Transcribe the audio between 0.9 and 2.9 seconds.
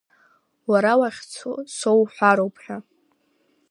уахьцо соуҳәароуп, ҳәа.